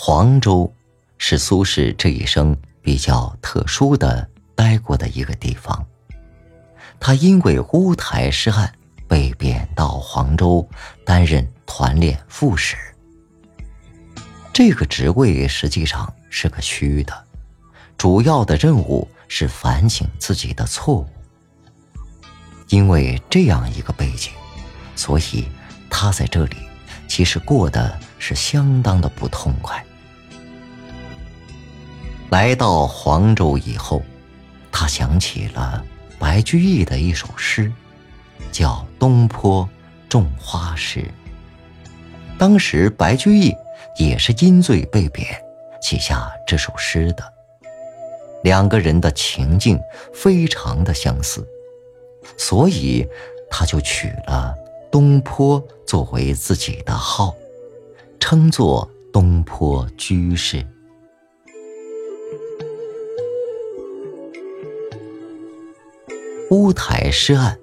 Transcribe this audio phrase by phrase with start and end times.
[0.00, 0.72] 黄州
[1.18, 5.84] 是苏轼这一生比较特殊的待过的一个地方。
[7.00, 8.72] 他因为乌台诗案
[9.08, 10.66] 被贬到黄州
[11.04, 12.76] 担任团练副使。
[14.52, 17.24] 这个职位实际上是个虚的，
[17.96, 21.08] 主要的任务是反省自己的错误。
[22.68, 24.30] 因为这样一个背景，
[24.94, 25.48] 所以
[25.90, 26.56] 他在这里
[27.08, 29.84] 其实过得是相当的不痛快。
[32.30, 34.02] 来到黄州以后，
[34.70, 35.82] 他想起了
[36.18, 37.72] 白居易的一首诗，
[38.52, 39.68] 叫《东坡
[40.08, 41.00] 种花诗》。
[42.38, 43.54] 当时白居易
[43.98, 45.26] 也是因罪被贬，
[45.80, 47.32] 写下这首诗的。
[48.44, 49.80] 两个人的情境
[50.12, 51.44] 非常的相似，
[52.36, 53.04] 所以
[53.50, 54.54] 他就取了
[54.92, 57.34] 东坡作为自己的号，
[58.20, 60.64] 称作东坡居士。
[66.50, 67.58] 乌台诗案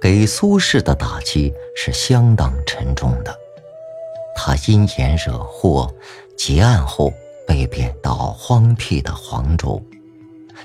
[0.00, 3.36] 给苏轼的打击是相当沉重的。
[4.34, 5.92] 他因言惹祸，
[6.36, 7.12] 结案后
[7.46, 9.80] 被贬到荒僻的黄州，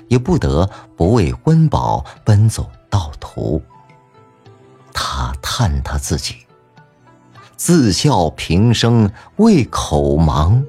[0.08, 3.60] 也不得不为温饱奔走盗途。
[4.92, 6.36] 他叹他自己，
[7.58, 10.64] 自笑平生为口忙。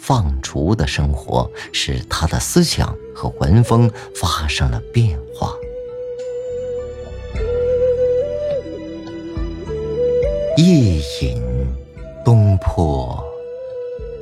[0.00, 5.52] 放逐的生活使他的思想和文风发生了变化。
[10.56, 11.42] 夜饮
[12.24, 13.24] 东坡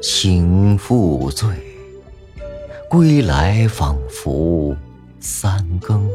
[0.02, 1.48] 醒复醉，
[2.90, 4.76] 归来仿佛
[5.20, 6.06] 三更。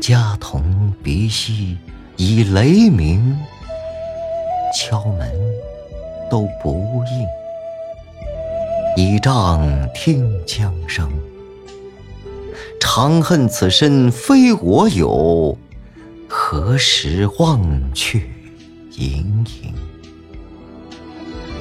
[0.00, 1.76] 家童鼻息
[2.18, 3.38] 以雷鸣，
[4.74, 5.30] 敲门
[6.30, 7.26] 都不应。
[8.96, 9.62] 倚杖
[9.94, 11.10] 听江声，
[12.80, 15.58] 长恨此身非我有，
[16.26, 18.18] 何时忘却
[18.96, 19.74] 营营？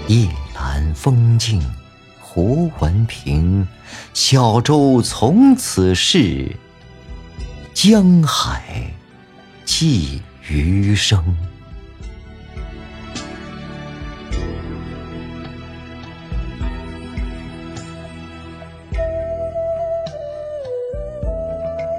[0.07, 1.61] 夜阑风静
[2.21, 3.67] 胡文平，
[4.13, 6.49] 小舟从此逝，
[7.73, 8.89] 江海
[9.65, 11.23] 寄余生。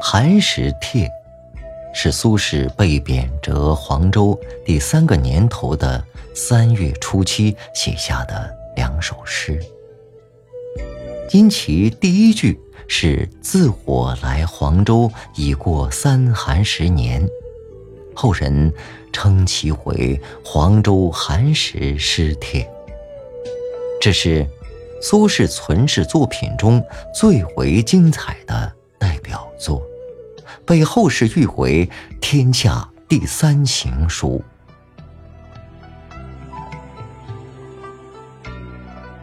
[0.01, 1.11] 寒食帖
[1.93, 6.03] 是苏轼被贬谪黄州第三个年头的
[6.33, 9.61] 三月初七写下的两首诗。
[11.33, 17.29] 因其第一句是“自我来黄州已过三寒十年”，
[18.17, 18.73] 后人
[19.13, 22.65] 称其为《黄州寒食诗帖》。
[24.01, 24.47] 这是
[25.01, 26.83] 苏轼存世作品中
[27.15, 29.87] 最为精彩的代表作。
[30.65, 31.89] 被后世誉为
[32.21, 34.43] 天下第三行书。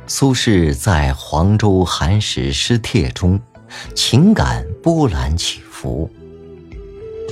[0.07, 3.39] 苏轼在黄州寒食诗帖中，
[3.95, 6.09] 情感波澜起伏。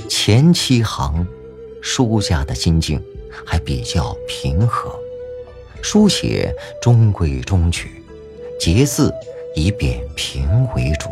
[0.08, 1.26] 前七行，
[1.82, 3.02] 书家的心境
[3.44, 4.98] 还比较平和，
[5.82, 8.02] 书写中规中矩，
[8.58, 9.12] 节字
[9.54, 11.10] 以扁平为主。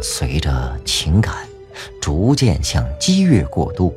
[0.00, 1.34] 随着情感。
[2.00, 3.94] 逐渐向激越过渡，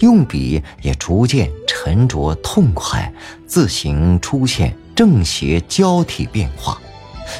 [0.00, 3.12] 用笔也逐渐沉着痛快，
[3.46, 6.80] 字形出现正邪交替变化，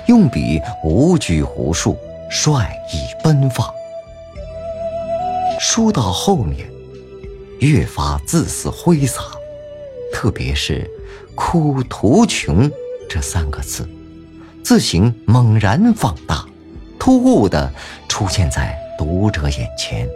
[0.07, 1.97] 用笔无拘无束，
[2.29, 3.67] 率意奔放。
[5.59, 6.59] 书到后面，
[7.65, 9.23] 越发恣肆挥洒，
[10.13, 10.89] 特别是
[11.35, 12.71] “哭途穷”
[13.09, 13.89] 这三个字，
[14.63, 16.45] 字形猛然放大，
[16.99, 17.73] 突兀地
[18.09, 18.79] 出现在。
[18.97, 20.09] 读者眼前，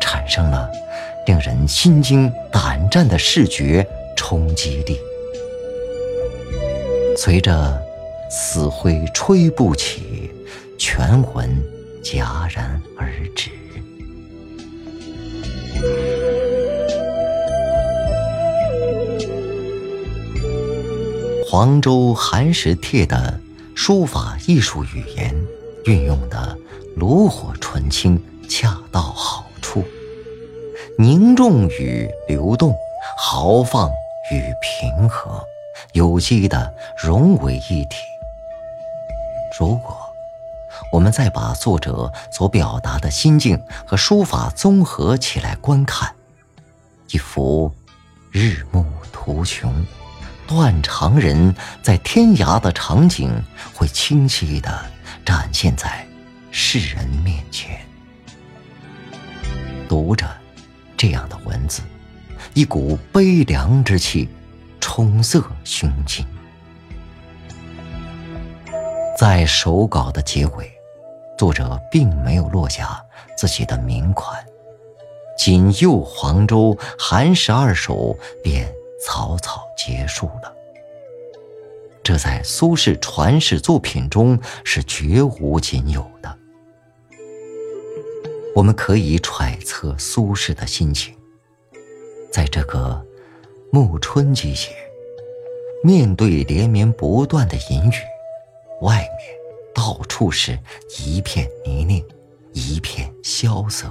[0.00, 0.68] 产生了
[1.28, 3.86] 令人心惊胆战的视觉
[4.16, 4.98] 冲击力。
[7.16, 7.80] 随着
[8.28, 10.32] “死灰吹不起”，
[10.76, 11.48] 全文
[12.02, 13.50] 戛然而止。
[21.52, 23.38] 黄州寒食帖的
[23.74, 25.36] 书法艺术语言
[25.84, 26.56] 运用的。
[26.96, 28.18] 炉火纯青，
[28.48, 29.82] 恰到好处；
[30.96, 32.74] 凝重与流动，
[33.18, 33.90] 豪放
[34.32, 35.44] 与平和，
[35.92, 37.96] 有机的融为一体。
[39.58, 39.94] 如果
[40.90, 46.14] 我们再把作者所表达的心境和书法综合起来观看，
[47.10, 47.70] 一幅
[48.30, 49.70] 日暮途穷，
[50.54, 54.84] 断肠人在天涯的场景会清晰的
[55.24, 56.06] 展现在
[56.50, 57.80] 世人面前。
[59.88, 60.28] 读着
[60.94, 61.80] 这样的文字，
[62.52, 64.28] 一股悲凉之气
[64.78, 66.22] 冲塞胸襟。
[69.16, 70.70] 在手稿的结尾，
[71.38, 73.02] 作者并没有落下
[73.38, 74.44] 自己的名款，
[75.38, 78.14] 仅右黄州寒食二首
[78.44, 78.70] 便
[79.04, 80.54] 草草结束了。
[82.02, 86.38] 这在苏轼传世作品中是绝无仅有的。
[88.54, 91.14] 我们可以揣测苏轼的心情，
[92.30, 93.04] 在这个
[93.70, 94.68] 暮春季节，
[95.82, 97.94] 面对连绵不断的阴雨。
[98.82, 99.38] 外面
[99.74, 100.58] 到处是
[100.98, 102.04] 一片泥泞，
[102.52, 103.90] 一片萧瑟。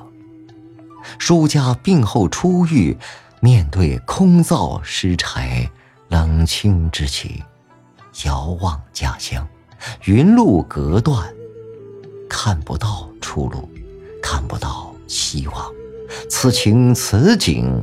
[1.17, 2.95] 书家病后出狱，
[3.43, 5.67] 面对空灶湿柴、
[6.09, 7.43] 冷清之气，
[8.23, 9.47] 遥望家乡，
[10.05, 11.27] 云路隔断，
[12.29, 13.67] 看不到出路，
[14.21, 15.65] 看不到希望。
[16.29, 17.81] 此情此景，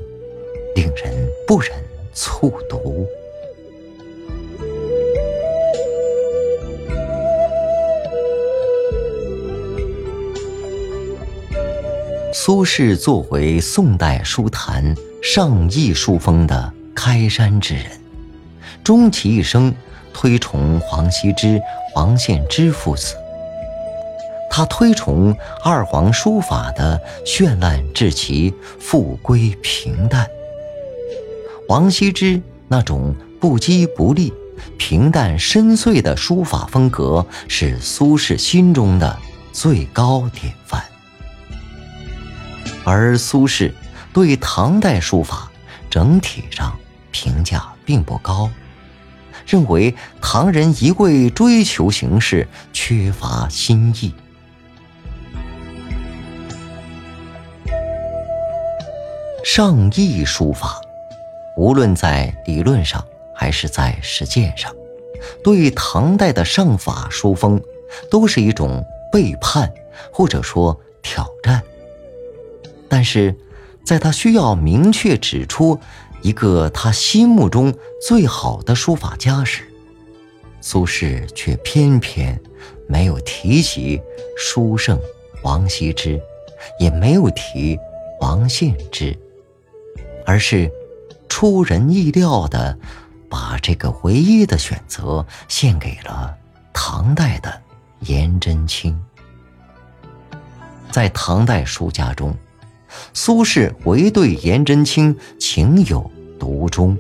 [0.77, 1.73] 令人不忍
[2.15, 3.05] 卒读。
[12.33, 14.95] 苏轼作为宋代书坛
[15.31, 17.85] 上艺书风的开山之人，
[18.83, 19.75] 终其一生
[20.15, 21.61] 推崇王羲之、
[21.95, 23.15] 王献之父子。
[24.51, 30.25] 他推崇二黄书法的绚烂至极、复归平淡；
[31.69, 34.33] 王羲之那种不羁不立、
[34.79, 39.15] 平淡深邃的书法风格，是苏轼心中的
[39.53, 40.83] 最高典范。
[42.83, 43.71] 而苏轼
[44.19, 45.49] 对唐代书法
[45.89, 46.77] 整体上
[47.13, 48.51] 评价并不高，
[49.47, 54.13] 认为唐人一味追求形式，缺乏新意。
[59.45, 60.81] 上意书法，
[61.57, 64.75] 无论在理论上还是在实践上，
[65.45, 67.63] 对唐代的上法书风
[68.11, 69.73] 都是一种背叛，
[70.13, 71.63] 或者说挑战。
[72.89, 73.33] 但是，
[73.89, 75.81] 在他需要明确指出
[76.21, 77.75] 一个他心目中
[78.07, 79.63] 最好的书法家时，
[80.61, 82.39] 苏轼却偏偏
[82.87, 83.99] 没有提及
[84.37, 85.01] 书圣
[85.43, 86.21] 王羲之，
[86.79, 87.79] 也没有提
[88.21, 89.19] 王献之，
[90.27, 90.71] 而是
[91.27, 92.79] 出人意料的
[93.31, 96.37] 把这个唯一的选择献给了
[96.75, 97.63] 唐代的
[98.01, 99.03] 颜真卿。
[100.91, 102.37] 在唐代书家中。
[103.13, 106.97] 苏轼唯对颜真卿情有独钟，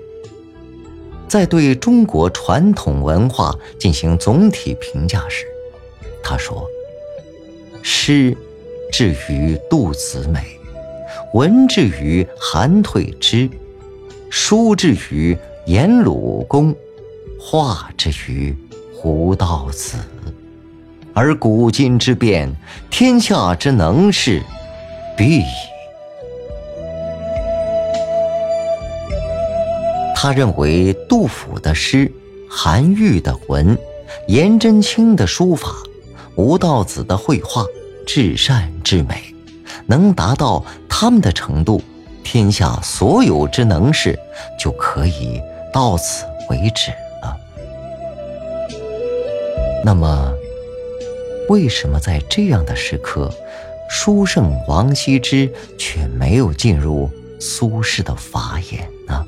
[1.28, 5.44] 在对中国传统文化进行总体评价时，
[6.22, 6.66] 他说
[7.82, 8.36] ：“诗
[8.92, 10.40] 至于杜子美，
[11.34, 13.48] 文至于韩退之，
[14.30, 16.74] 书至于颜鲁公，
[17.38, 18.54] 画至于
[18.94, 19.96] 胡道子，
[21.14, 22.54] 而古今之变，
[22.90, 24.42] 天下之能事，
[25.16, 25.42] 必。”
[30.20, 32.10] 他认为杜甫的诗、
[32.50, 33.78] 韩愈的文、
[34.26, 35.68] 颜真卿的书法、
[36.34, 37.64] 吴道子的绘画
[38.04, 39.32] 至善至美，
[39.86, 41.80] 能达到他们的程度，
[42.24, 44.18] 天下所有之能事
[44.58, 45.40] 就可以
[45.72, 46.90] 到此为止
[47.22, 47.36] 了。
[49.84, 50.34] 那么，
[51.48, 53.32] 为什么在这样的时刻，
[53.88, 55.48] 书圣王羲之
[55.78, 57.08] 却没有进入
[57.38, 59.24] 苏轼的法眼呢？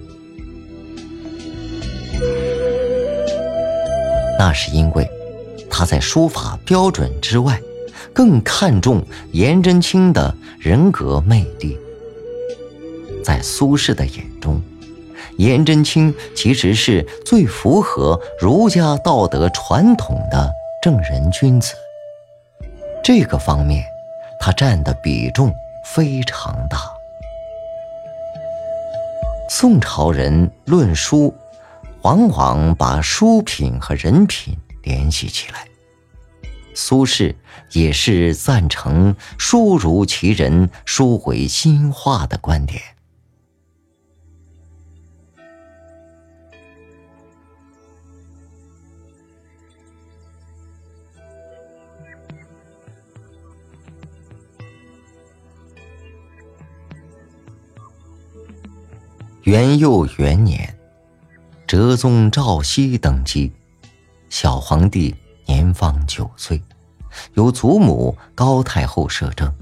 [4.41, 5.07] 那是因为，
[5.71, 7.61] 他在书法标准之外，
[8.15, 11.79] 更看重颜真卿的人格魅力。
[13.23, 14.63] 在苏轼的眼中，
[15.37, 20.51] 颜真卿其实是最符合儒家道德传统的
[20.83, 21.75] 正人君子。
[23.05, 23.85] 这个方面，
[24.41, 25.55] 他占的比重
[25.85, 26.79] 非常大。
[29.51, 31.35] 宋朝人论书。
[32.03, 35.67] 往往把书品和人品联系起来。
[36.75, 37.35] 苏轼
[37.73, 42.81] 也是赞成“书如其人，书毁心画”的观点。
[59.43, 60.80] 元佑元年。
[61.71, 63.53] 哲宗赵熙登基，
[64.29, 65.15] 小皇帝
[65.47, 66.61] 年方九岁，
[67.35, 69.55] 由祖母高太后摄政。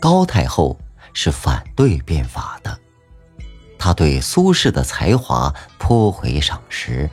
[0.00, 0.80] 高太后
[1.12, 2.78] 是反对变法的，
[3.78, 7.10] 她对苏轼的才华颇为赏识，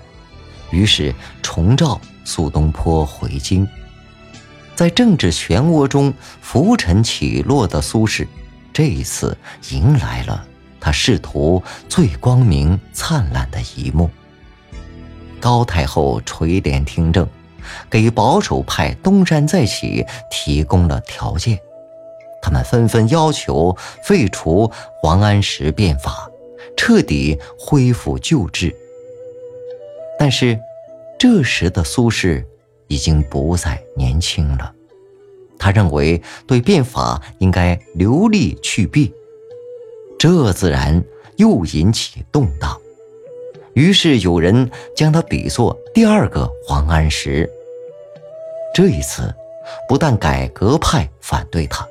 [0.72, 1.14] 于是
[1.44, 3.68] 重召苏东坡回京。
[4.74, 8.26] 在政治漩涡中浮沉起落的苏轼，
[8.72, 9.38] 这一次
[9.70, 10.48] 迎来了
[10.86, 14.08] 他仕途最光明灿烂的一幕。
[15.40, 17.28] 高太后垂帘听政，
[17.90, 21.58] 给保守派东山再起提供了条件。
[22.40, 26.30] 他们纷纷要求废除王安石变法，
[26.78, 28.72] 彻底恢复旧制。
[30.20, 30.60] 但是，
[31.18, 32.46] 这时的苏轼。
[32.88, 34.72] 已经不再年轻了，
[35.58, 39.12] 他认为对变法应该留力去弊，
[40.18, 41.04] 这自然
[41.38, 42.80] 又引起动荡。
[43.74, 47.50] 于是有人将他比作第二个王安石。
[48.74, 49.34] 这一次，
[49.88, 51.86] 不但改革派反对他，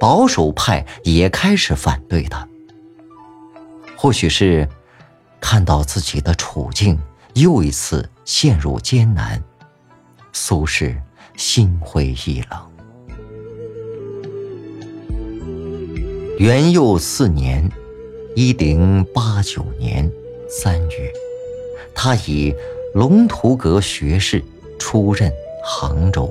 [0.00, 2.46] 保守派也开始反对他。
[3.96, 4.68] 或许是
[5.40, 6.98] 看到自己的处境
[7.34, 9.42] 又一次陷入艰难。
[10.32, 10.96] 苏轼
[11.36, 12.75] 心灰意冷。
[16.38, 17.66] 元佑四年
[18.36, 20.10] （一零八九年）
[20.50, 21.10] 三月，
[21.94, 22.54] 他以
[22.92, 24.44] 龙图阁学士
[24.78, 25.32] 出任
[25.64, 26.30] 杭州。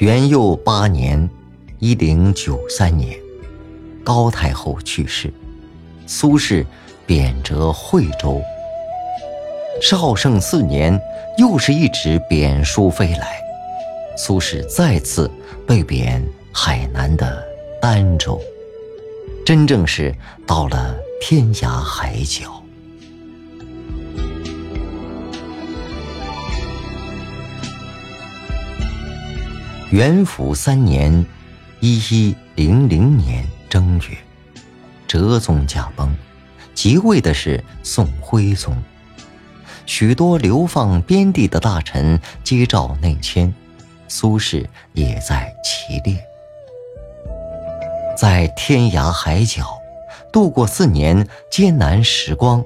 [0.00, 1.30] 元佑八年
[1.78, 3.16] （一零九三年），
[4.02, 5.32] 高太后去世，
[6.06, 6.66] 苏轼。
[7.04, 8.40] 贬谪惠州。
[9.82, 10.98] 绍圣四年，
[11.36, 13.41] 又是一纸贬书飞来，
[14.24, 15.28] 苏轼再次
[15.66, 17.44] 被贬海南的
[17.82, 18.40] 儋州，
[19.44, 20.14] 真正是
[20.46, 22.62] 到了天涯海角。
[29.90, 31.26] 元符三年，
[31.80, 34.16] 一一零零年正月，
[35.08, 36.16] 哲宗驾崩。
[36.74, 38.80] 即位的是宋徽宗，
[39.84, 43.52] 许多流放边地的大臣接诏内迁，
[44.14, 46.22] 苏轼也在其列。
[48.14, 49.66] 在天涯海角
[50.30, 52.62] 度过四年艰难时光，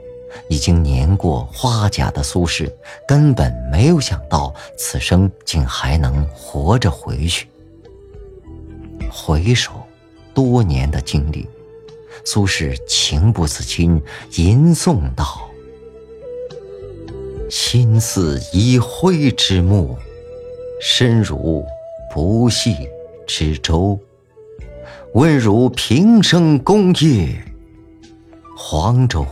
[0.48, 2.68] 已经年过花甲的苏轼
[3.06, 7.48] 根本没有想到此生竟还能活着回去。
[9.08, 9.70] 回首
[10.34, 11.48] 多年的经历。
[12.24, 14.02] 苏轼情不自禁
[14.34, 15.48] 吟诵道
[17.48, 19.96] ：“心似已灰之木，
[20.80, 21.64] 身如
[22.12, 22.88] 不系
[23.26, 23.98] 之舟。
[25.14, 27.42] 问如平生功业，
[28.56, 29.26] 黄州、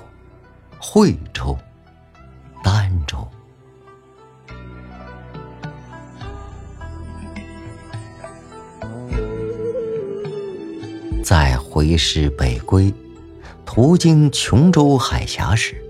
[0.78, 1.58] 惠州、
[2.64, 3.18] 儋州。”
[11.22, 12.92] 在回师北归，
[13.66, 15.83] 途经琼州海峡时，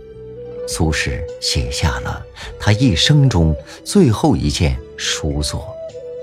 [0.66, 2.24] 苏轼写下了
[2.58, 3.54] 他一生中
[3.84, 5.74] 最后一件书作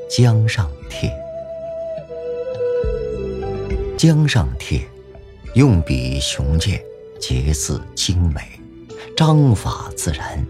[0.16, 1.10] 《江上帖》。
[3.96, 4.80] 《江上帖》
[5.54, 6.82] 用笔雄健，
[7.20, 8.42] 结字精美，
[9.16, 10.44] 章法自然，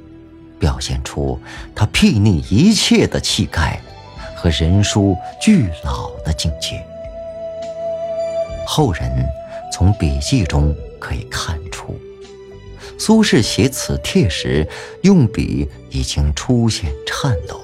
[0.58, 1.38] 表现出
[1.76, 3.82] 他睥睨一切的气概
[4.36, 6.82] 和人书俱老的境界。
[8.66, 9.28] 后人
[9.74, 11.60] 从笔记中可以看，
[13.04, 14.68] 苏轼写此帖时
[15.02, 17.60] 用笔已经出现颤抖，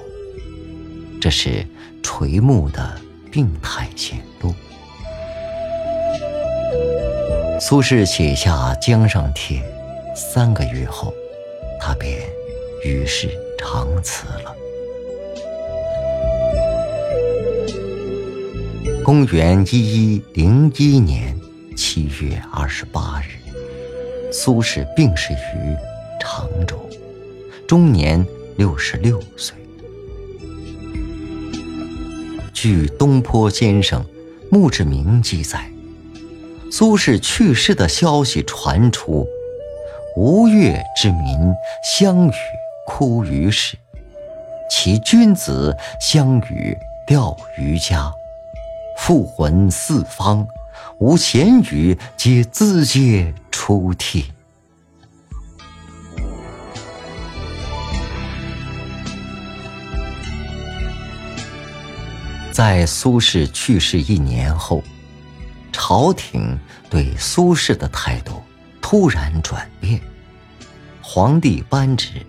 [1.20, 1.64] 这是
[2.02, 4.52] 垂暮的病态显露。
[7.60, 9.60] 苏轼写下《江上帖》
[10.16, 11.14] 三个月后，
[11.80, 12.18] 他便
[12.84, 14.56] 与世长辞了。
[19.04, 21.38] 公元一一零一年
[21.76, 23.37] 七月二十八日，
[24.30, 25.76] 苏轼病逝于
[26.20, 26.78] 常州，
[27.66, 28.24] 终年
[28.56, 29.56] 六十六岁。
[32.52, 34.04] 据东坡先生
[34.50, 35.70] 墓志铭记载，
[36.70, 39.26] 苏轼去世的消息传出，
[40.16, 41.54] 吴越之民
[41.96, 42.32] 相与
[42.86, 43.76] 哭于市，
[44.70, 48.12] 其君子相与吊于家。
[48.98, 50.46] 复魂四方，
[50.98, 53.32] 无闲语，皆自嗟
[53.68, 54.24] 出涕。
[62.50, 64.82] 在苏轼去世一年后，
[65.70, 66.58] 朝廷
[66.88, 68.42] 对苏轼的态度
[68.80, 70.00] 突然转变，
[71.02, 72.24] 皇帝颁旨，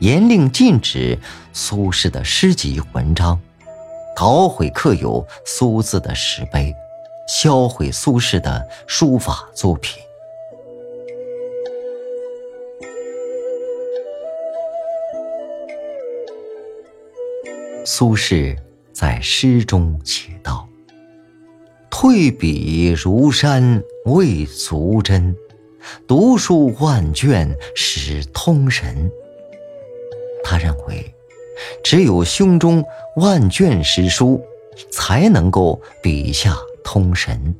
[0.00, 1.16] 严令禁止
[1.52, 3.40] 苏轼的诗集文章，
[4.16, 6.74] 捣毁刻有苏字的石碑，
[7.28, 10.02] 销毁苏轼的书法作品。
[17.92, 18.56] 苏轼
[18.92, 20.64] 在诗中写道。
[21.90, 25.34] 退笔如山未足真，
[26.06, 29.10] 读书万卷始通神。
[30.44, 31.12] 他认为，
[31.82, 32.84] 只有胸中
[33.16, 34.40] 万卷诗书，
[34.92, 37.56] 才能够笔下通神。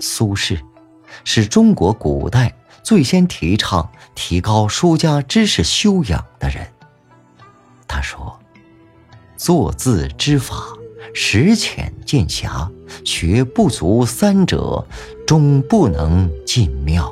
[0.00, 0.56] 苏轼
[1.24, 6.64] 是中国古代最先提倡提高书家知识修养的人。
[7.96, 8.38] 他说
[9.38, 10.54] ：“作字之法。”
[11.14, 12.70] 识浅见狭，
[13.06, 14.86] 学不足三者，
[15.26, 17.10] 终不能尽妙。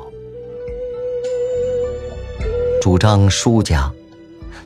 [2.79, 3.91] 主张书家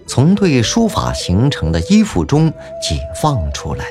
[0.05, 3.85] 从对书法形成的依附中解放出来，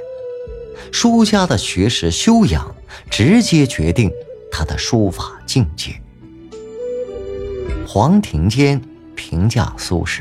[0.92, 2.76] 书家的学识修养
[3.08, 4.12] 直接决定
[4.52, 5.98] 他的书法境界。
[7.86, 8.78] 黄庭坚
[9.14, 10.20] 评价苏轼：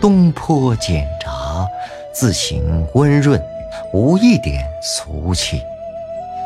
[0.00, 1.68] 东坡简札，
[2.14, 3.40] 字行温润。
[3.92, 5.60] 无一点俗气，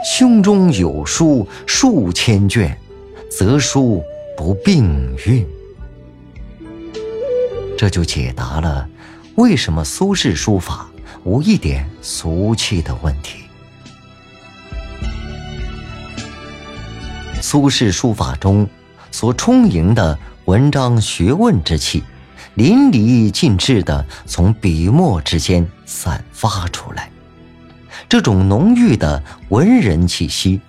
[0.04, 2.76] 胸中有书数千卷，
[3.30, 4.02] 则书
[4.36, 5.46] 不并韵。
[7.76, 8.88] 这就解答了
[9.36, 10.86] 为什么苏轼书法
[11.24, 13.44] 无一点俗气的问题。
[17.40, 18.66] 苏轼书法中
[19.10, 22.02] 所充盈的文章学问之气，
[22.54, 27.10] 淋漓尽致地从笔墨之间散发出来。
[28.08, 30.60] 这种浓郁的文人气息，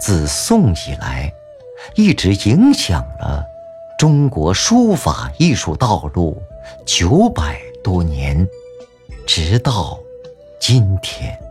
[0.00, 1.32] 自宋以来，
[1.94, 3.44] 一直影响了
[3.98, 6.42] 中国书法艺术道路
[6.84, 8.46] 九百多年，
[9.26, 9.98] 直到
[10.58, 11.43] 今天。